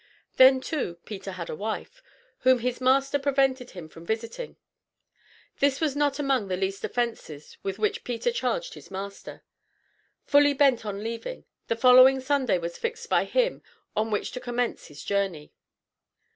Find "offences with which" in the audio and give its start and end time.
6.83-8.03